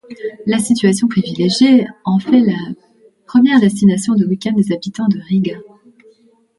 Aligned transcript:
Sa 0.47 0.57
situation 0.57 1.07
privilégiée 1.07 1.85
en 2.05 2.17
fait 2.17 2.41
la 2.41 2.73
première 3.27 3.59
destination 3.61 4.15
de 4.15 4.25
week-end 4.25 4.53
des 4.53 4.71
habitants 4.71 5.07
de 5.07 5.19
Riga. 5.19 5.59